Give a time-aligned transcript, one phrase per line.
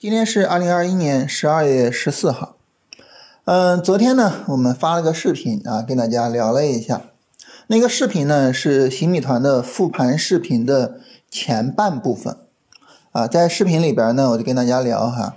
[0.00, 2.56] 今天是二零二一年十二月十四号。
[3.44, 7.02] 嗯，昨天呢，我们发了个视频啊，跟大家聊了一下。
[7.66, 11.00] 那个视频呢，是新米团的复盘视频的
[11.30, 12.38] 前半部分
[13.12, 13.26] 啊。
[13.26, 15.34] 在视频里边呢，我就跟大家聊哈。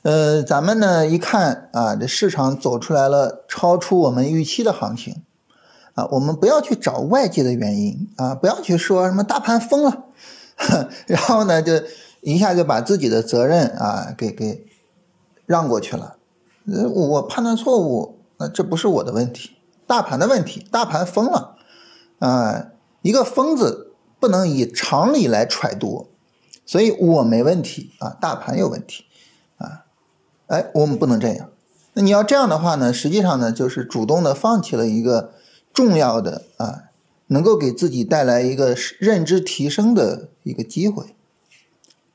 [0.00, 5.22] 呃，咱们呢一看啊，这市场走出来了超出我们预期的行情
[5.92, 10.04] 啊，我们不要去找外界的原因啊，不要去说什么大盘疯了，
[11.06, 11.74] 然后呢就。
[12.24, 14.66] 一下就把自己的责任啊给给
[15.44, 16.16] 让过去了，
[16.66, 19.50] 我判断错误，那这不是我的问题，
[19.86, 21.56] 大盘的问题，大盘疯了，
[22.18, 22.68] 啊，
[23.02, 26.08] 一个疯子不能以常理来揣度，
[26.64, 29.04] 所以我没问题啊，大盘有问题，
[29.58, 29.84] 啊，
[30.46, 31.50] 哎，我们不能这样，
[31.92, 35.34] 那你要这样的话呢，实际上呢就是主动的放弃了一个
[35.74, 36.84] 重要的啊，
[37.26, 41.14] 能够给自己带来一个认知提升的一个机会。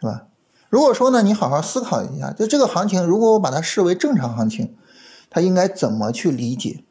[0.00, 0.26] 是吧？
[0.68, 4.74] 如果说呢，你好好思考一下，就这个行情，如果我把它视为正常行情，
[5.30, 6.82] 它应该怎么去理解？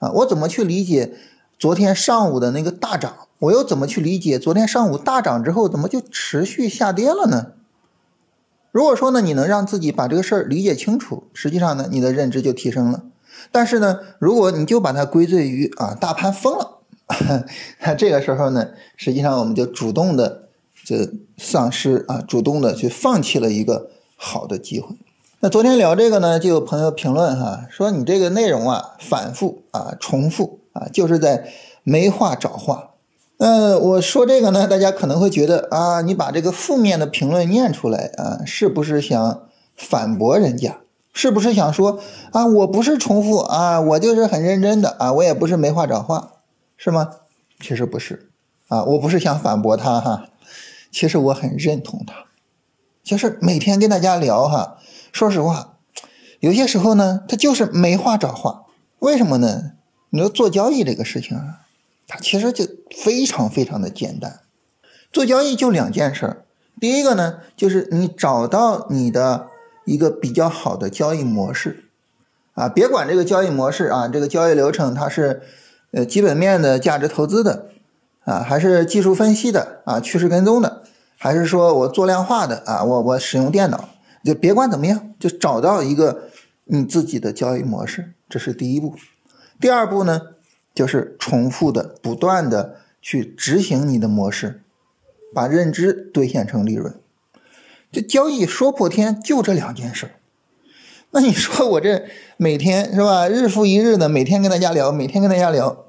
[0.00, 1.14] 啊，我怎么去理解
[1.58, 3.28] 昨天上午的那个大涨？
[3.38, 7.52] 我又怎么去理解昨天上午大涨之后怎么就持续下跌了呢？
[8.72, 13.04] 如果说呢，你能让自己把这个事儿理解清楚，实际上呢，你的认知就提升了。
[13.50, 16.80] 但是呢，如果你就把它归罪于啊，大盘疯了，
[17.80, 20.49] 那 这个时候呢，实际上我们就主动的。
[20.90, 24.96] 这丧失啊，主动的去放弃了一个好的机会。
[25.38, 31.48] 那昨天聊这个呢，就有朋友评论哈，说你这个内容啊，反复啊，重复啊，就是在
[31.84, 32.90] 没话找话。
[33.36, 39.42] 呃，我说这个呢，大家可能会觉得啊，你把这个负面的评论念出来啊，是不是想
[39.76, 40.80] 反驳人家？
[41.12, 42.00] 是不是想说
[42.32, 46.32] 啊，我不是重复啊，我就是很认真的啊，我也不是没话找话，
[46.76, 47.10] 是吗？
[47.60, 48.30] 其实不是
[48.66, 50.29] 啊，我不是想反驳他哈。
[50.90, 52.26] 其实我很认同他，
[53.02, 54.78] 就是每天跟大家聊哈。
[55.12, 55.78] 说实话，
[56.40, 58.64] 有些时候呢，他就是没话找话。
[58.98, 59.72] 为什么呢？
[60.10, 61.60] 你说做交易这个事情啊，
[62.06, 64.40] 它其实就非常非常的简单。
[65.12, 66.44] 做交易就两件事儿。
[66.80, 69.46] 第一个呢，就是你找到你的
[69.84, 71.84] 一个比较好的交易模式
[72.54, 75.42] 啊，别管这个交易模式啊，这个交易流程它是
[75.92, 77.70] 呃基本面的价值投资的。
[78.24, 80.82] 啊，还是技术分析的啊，趋势跟踪的，
[81.16, 83.88] 还是说我做量化的啊，我我使用电脑，
[84.24, 86.28] 就别管怎么样，就找到一个
[86.64, 88.94] 你自己的交易模式，这是第一步。
[89.60, 90.20] 第二步呢，
[90.74, 94.62] 就是重复的、不断的去执行你的模式，
[95.34, 96.94] 把认知兑现成利润。
[97.92, 100.12] 这交易说破天就这两件事儿。
[101.10, 102.04] 那你说我这
[102.36, 105.86] 每天是吧，日复一日的每天跟大家聊，每天跟大家聊，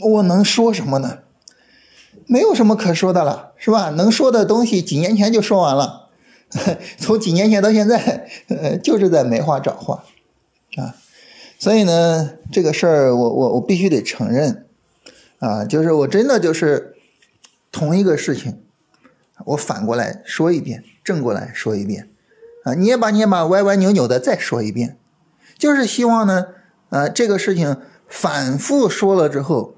[0.00, 1.20] 我能说什么呢？
[2.26, 3.90] 没有什么可说的了，是吧？
[3.90, 6.08] 能说的东西几年前就说完了，
[6.98, 10.04] 从几年前到现在， 呃，就是在没话找话，
[10.76, 10.94] 啊，
[11.58, 14.66] 所以呢，这个事儿我我我必须得承认，
[15.38, 16.96] 啊，就是我真的就是
[17.70, 18.60] 同一个事情，
[19.46, 22.08] 我反过来说一遍，正过来说一遍，
[22.64, 24.96] 啊，捏吧捏吧，歪歪扭扭的再说一遍，
[25.58, 26.46] 就是希望呢，
[26.88, 27.76] 啊，这个事情
[28.08, 29.74] 反复说了之后，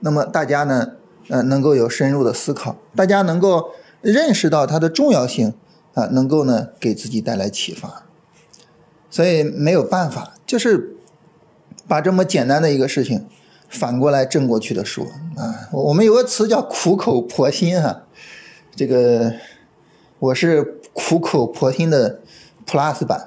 [0.00, 0.92] 那么大家呢？
[1.28, 5.52] 呃，能够有深入的思考，大家能够认识到它的重要性
[5.92, 8.06] 啊，能够呢给自己带来启发，
[9.10, 10.96] 所以没有办法，就是
[11.86, 13.26] 把这么简单的一个事情
[13.68, 15.04] 反过来正过去的说
[15.36, 15.68] 啊。
[15.70, 18.04] 我我们有个词叫苦口婆心哈，
[18.74, 19.34] 这个
[20.18, 22.20] 我是苦口婆心的
[22.66, 23.26] Plus 版，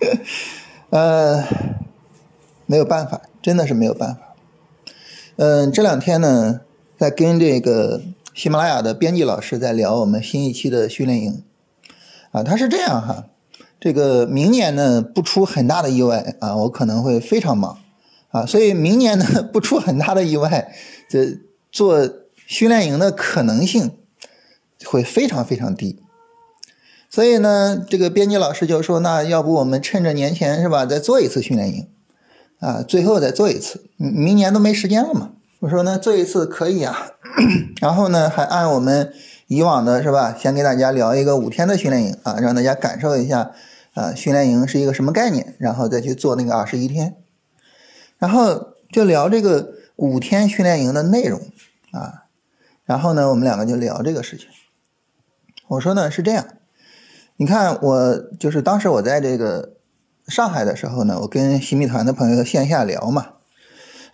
[0.88, 1.44] 呃，
[2.64, 4.34] 没有办法，真的是没有办法。
[5.36, 6.60] 嗯，这两天呢。
[7.00, 8.02] 在跟这个
[8.34, 11.42] 喜马拉雅的编辑老师在聊我们新一期的训练营，
[12.30, 13.24] 啊，他是这样哈，
[13.80, 17.78] 这个明年呢不出很大的意外啊，我可能会非常忙。
[18.28, 20.74] 啊，所以明年呢不出很大的意外，
[21.08, 21.38] 这
[21.72, 22.06] 做
[22.46, 23.92] 训练营的可能性
[24.84, 26.02] 会非常非常低，
[27.08, 31.88] 所以呢，这个编辑老师就说，那要不我们趁着年前是吧，再做一次训练营。
[32.58, 35.30] 啊，最后再做一次，明年都没时间了嘛。
[35.60, 37.12] 我说呢，这一次可以啊，
[37.82, 39.12] 然后呢，还按我们
[39.46, 43.52] 以往的是吧，先给大家聊一个五天的训练营啊，让大家感受一下
[43.92, 47.14] 啊，训练营是一个什么概念，然后再去做那个二十一天，
[48.16, 51.38] 然后就聊这个五天训练营的内容
[51.92, 52.24] 啊，
[52.86, 54.48] 然后呢，我们两个就聊这个事情。
[55.68, 56.46] 我说呢是这样，
[57.36, 59.74] 你看我就是当时我在这个
[60.26, 63.32] 上海的时候呢，我跟新米团的朋友线下聊嘛。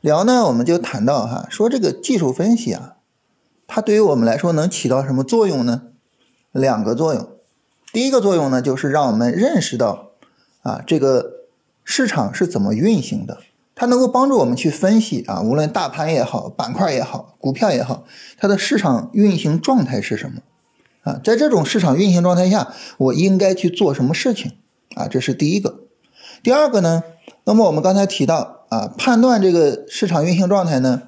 [0.00, 2.96] 聊呢，我们就谈到哈，说这个技术分析啊，
[3.66, 5.82] 它对于我们来说能起到什么作用呢？
[6.52, 7.28] 两个作用
[7.92, 10.12] 第一个作用呢，就是让我们认识到
[10.62, 11.32] 啊这个
[11.84, 13.38] 市场是怎么运行的，
[13.74, 18.04] 它能够帮助我们去分析啊，无论大盘也好，板块也好，股票也好，
[18.38, 20.40] 它的市场运行状态是什么
[21.02, 21.20] 啊？
[21.22, 24.52] 在这种市场运行状态下，我应该去做什么事情
[24.94, 25.08] 啊？
[25.08, 25.80] 这是第一个。
[26.42, 27.02] 第二个呢，
[27.44, 31.02] 那么我们刚才提到啊，判断这个市场运行状态呢，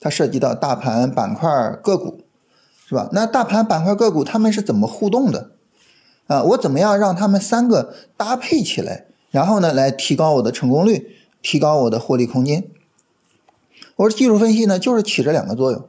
[0.00, 1.48] 它涉及到大盘、板块、
[1.82, 2.18] 个股。
[2.84, 3.08] 是吧？
[3.12, 5.52] 那大盘板块个股他们是怎么互动的？
[6.26, 12.64] 啊，我怎么样让他们三个搭配起来，然后呢来提高我的成功率，提高我的获利空间？
[13.96, 15.88] 我说技术分析呢就是起这两个作用。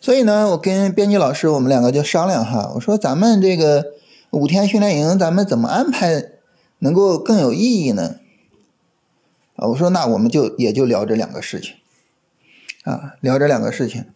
[0.00, 3.92] 所以呢，我跟编辑老师我们两个就商量哈，我说咱们这个
[4.30, 6.24] 五天训练营咱们怎么安排
[6.80, 8.16] 能够更有意义呢？
[9.68, 11.74] 我说那我们就也就聊这两个事情，
[12.84, 14.06] 啊，聊这两个事情。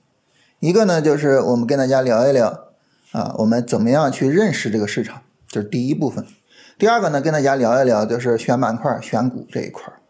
[0.60, 2.68] 一个呢，就是我们跟大家聊一聊
[3.12, 6.26] 啊，我们怎么样去认识这个市场，这是第一部分。
[6.78, 10.00] 第二个呢，跟大家聊一聊就是选板块、选股这一块儿。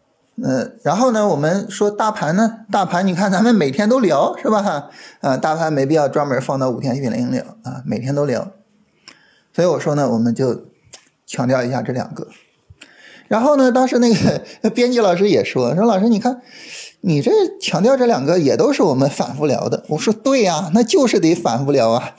[0.43, 4.89] 嗯，然后呢，我们说大盘呢，大盘你看咱们每天都聊是吧？
[5.21, 8.51] 啊，大盘没必要专门放到五天训练营聊啊，每天都聊。
[9.53, 10.65] 所以我说呢，我们就
[11.25, 12.27] 强调一下这两个。
[13.27, 16.41] 然后呢，当时那个编辑老师也说说老师你看。
[17.01, 17.31] 你这
[17.61, 19.83] 强调这两个也都是我们反复聊的。
[19.87, 22.15] 我说对呀，那就是得反复聊啊，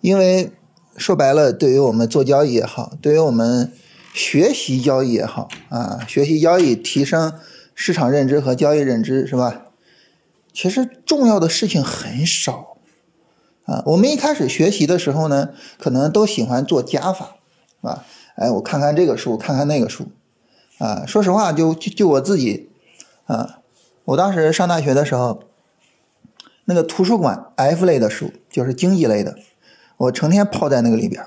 [0.00, 0.50] 因为
[0.96, 3.70] 说白了，对于我们做交易也好，对于我们
[4.14, 7.34] 学习交易也好啊，学习交易提升
[7.74, 9.66] 市场认知和交易认知是吧？
[10.54, 12.78] 其实重要的事情很少
[13.66, 13.82] 啊。
[13.84, 17.36] 我们一开始学习的时候呢，可能都喜欢做加法
[17.82, 18.04] 啊，
[18.34, 20.06] 哎，我看看这个数，看看那个数
[20.80, 21.06] 啊。
[21.06, 22.68] 说实话，就就就我自己
[23.26, 23.60] 啊。
[24.06, 25.44] 我当时上大学的时候，
[26.64, 29.38] 那个图书馆 F 类的书就是经济类的，
[29.98, 31.24] 我成天泡在那个里边。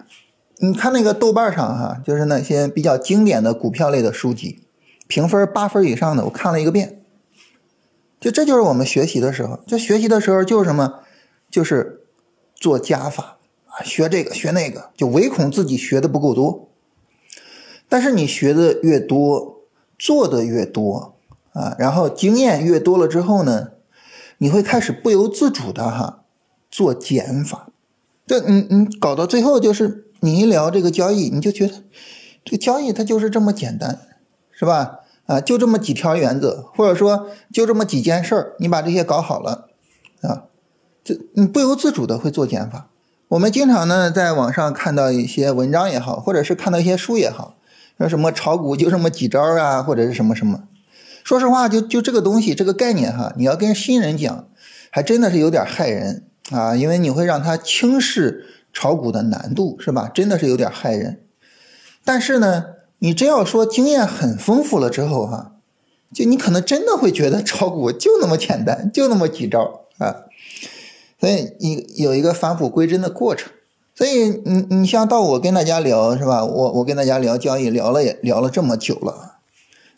[0.58, 4.64] 你看那个豆瓣上哈，就是那些比较经典的股票类的书籍，
[5.08, 7.02] 评分八分以上的，我看了一个遍。
[8.20, 11.02] 就这就是我们学习的时候，就学习的时候就是什么，
[11.50, 12.02] 就是
[12.56, 16.70] 做加法啊，学这个学那个，就唯恐自己学的不够多。
[17.94, 19.62] 但是你学的越多，
[20.00, 21.14] 做的越多。
[21.52, 23.68] 啊，然后经验越多了之后呢，
[24.40, 26.24] 你会开始不由自主的哈
[26.72, 27.68] 做减法，
[28.26, 31.84] 这你你搞到最后就是你一聊这个交易，你就觉得
[32.44, 34.00] 这个交易它就是这么简单，
[34.50, 35.02] 是吧？
[35.28, 39.70] 啊，就这么几条原则，或者说就这么几件事儿，你把这些搞好了
[40.22, 40.46] 啊，
[41.04, 42.90] 这你不由自主的会做减法。
[43.28, 47.58] 我们经常呢在网上看到一些文章也好，或者是看到一些书也好，
[47.98, 50.64] 说什么炒股就这么几招啊，或者是什么什么。
[51.24, 54.48] 说实话，就就这个东西，这个概念哈，你要跟新人讲，
[54.90, 60.12] 还真的是有点害人啊，因为你会让他轻视炒股的难度，是吧？
[60.14, 61.22] 真的是有点害人。
[62.04, 62.66] 但是呢，
[63.00, 65.54] 你真要说经验很丰富了之后哈，
[66.14, 70.26] 就你可能真的会觉得炒股就那么简单，就那么几招啊。
[71.22, 73.50] 所以你有一个返璞归真的过程。
[73.96, 76.44] 所以你你像到我跟大家聊是吧？
[76.44, 79.38] 我我跟大家聊交易，聊了也聊了这么久了。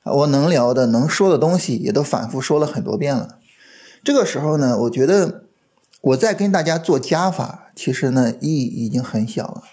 [0.03, 3.39] 我能聊的、能说的东西也都反复说了很多遍了。
[4.03, 5.45] 这个时候呢，我觉得
[6.01, 9.63] 我在跟大家做加法，其实呢意义已经很小了。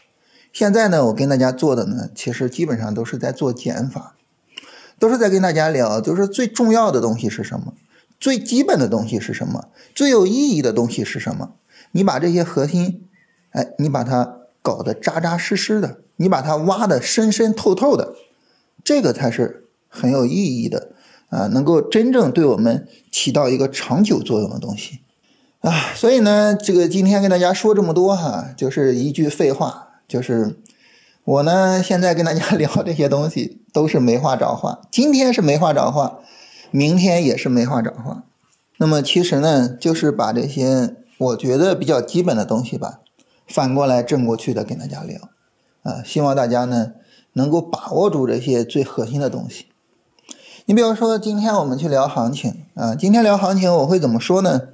[0.53, 4.15] 现在呢，我跟大家做的呢，其实基本上都是在做减法，
[4.99, 7.75] 都是在跟大家聊，就是最重要的东西是什么，
[8.21, 11.55] 最基本的东西是什么，最有意义的东西是什么。
[11.91, 13.09] 你把这些核心，
[13.53, 18.15] 哎，你把它搞得扎扎实实的，你把它挖得深深透透的，
[18.85, 19.61] 这个才是。
[19.95, 20.93] 很有意义的
[21.29, 25.01] 啊，能够真正对我们起到一个长久作用的东西
[25.61, 30.57] 啊，所以呢，这个今天跟大家说这么多哈，就是一句废话，就是
[31.25, 36.21] 我呢现在跟大家 聊这些东西都是没话找话，今天是没话找话，
[36.71, 38.25] 明天也是没话找话。
[38.79, 43.01] 那么其实呢，就是把这些我觉得比较基本的东西吧，
[43.53, 45.29] 反过来正过去的跟大家聊
[45.83, 46.93] 啊，希望大家呢
[47.35, 49.67] 能够把握住这些最核心的东西。
[50.65, 54.69] 你比如说，今天我们去聊行情啊，今天聊行情，我会怎么说呢？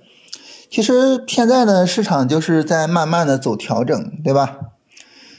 [0.70, 4.58] 其实现在呢，市场就是在慢慢的走调整，对吧？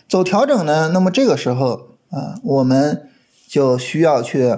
[0.09, 3.07] 走调整呢，那么这个时候啊，我们
[3.47, 4.57] 就需要去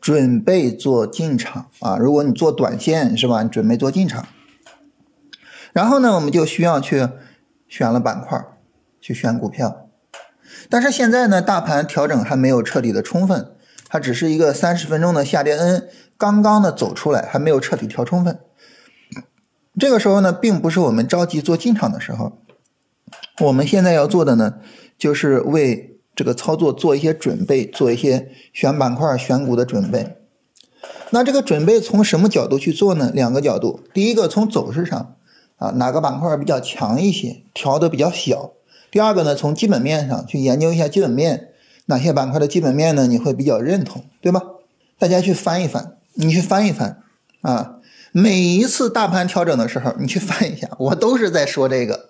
[0.00, 1.96] 准备做进场啊。
[1.96, 3.42] 如果你做短线是吧？
[3.42, 4.26] 你准备做进场，
[5.72, 7.08] 然后呢，我们就需要去
[7.70, 8.38] 选了板块，
[9.00, 9.86] 去选股票。
[10.68, 13.52] 但是现在呢，大盘调整还没有彻底的充分。
[13.88, 18.38] 它只是一个三十分钟的下跌 N，刚刚的走出来，还没有彻底调充分。
[19.78, 22.38] 这个时候呢，并不是我们着急做进场的时候。
[23.40, 24.56] 我们现在要做的呢，
[24.98, 30.16] 就是为这个操作做一些准备，做一些选板块、选股的准备。
[31.10, 33.10] 那这个准备从什么角度去做呢？
[33.12, 35.16] 两个角度，第一个从走势上
[35.60, 38.54] 啊，哪个板块比较强一些，调的比较小；
[38.90, 41.50] 第二个呢，从基本面上去研究一下基本面，
[41.86, 43.06] 哪些板块的基本面呢？
[43.06, 44.42] 你会比较认同，对吧？
[44.98, 47.02] 大家去翻一翻，你去翻一翻
[47.42, 47.76] 啊，
[48.10, 52.08] 每一次大盘调整的时候，你去翻一下，我都是在说这个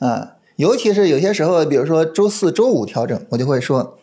[0.00, 3.98] 啊，尤其是有些时候，比如说周四周五调整，我就会说。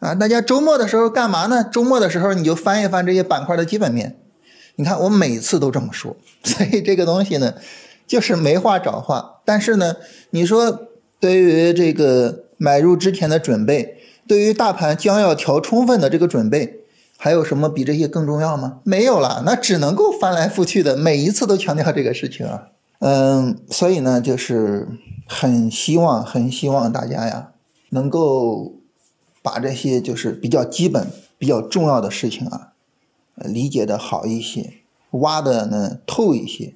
[0.00, 1.64] 啊，大家周末的时候干嘛呢？
[1.64, 4.16] 周末的时候你就翻一翻这些板块的基本面。
[4.76, 7.54] 你看我每次都这么说， 所以这个东西呢，
[8.08, 9.42] 就是没话找话。
[9.44, 9.94] 但是呢，
[10.30, 10.88] 你说
[11.20, 16.80] 对于这个买入之前的准备，对于大盘将要调充分的这个准备，
[17.16, 18.80] 还有什么比这些更重要吗？
[18.82, 22.68] 没有了，那只能够翻来覆去的，每一次都强调这个事情啊。
[22.98, 24.88] 嗯，所以呢，就是
[25.28, 27.50] 很希望，很希望大家呀，
[27.90, 28.72] 能够。
[29.40, 31.06] 把这些就是比较基本、
[31.38, 32.72] 比较重要的事情啊，
[33.36, 34.74] 理解的好一些，
[35.12, 36.74] 挖的呢透一些，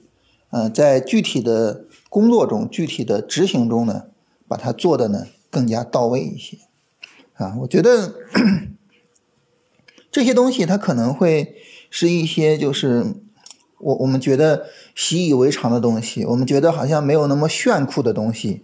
[0.52, 4.04] 嗯，在具体的工作中、具体的执行中呢，
[4.46, 6.58] 把它做的呢更加到位一些，
[7.32, 8.14] 啊，我觉得
[10.10, 11.56] 这些东西它可能会
[11.88, 13.14] 是一些就是
[13.78, 18.62] 我我们觉得习以为常的东西，我们觉得好像没有那么炫酷的东西，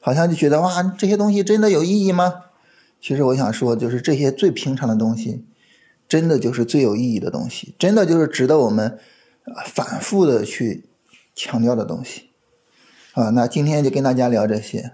[0.00, 2.46] 好像就觉得哇，这些东西真的有意义吗？
[3.00, 5.44] 其实我想说，就是这些最平常的东西，
[6.08, 8.98] 真的就是最有意义的东西，真的就是值得我们
[9.66, 10.84] 反复的去
[11.34, 12.30] 强调的东西。
[13.12, 14.90] 啊，那今天就跟大家聊这些